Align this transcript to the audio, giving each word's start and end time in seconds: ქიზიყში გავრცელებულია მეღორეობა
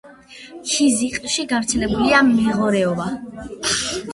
ქიზიყში 0.69 1.45
გავრცელებულია 1.51 2.23
მეღორეობა 2.33 3.07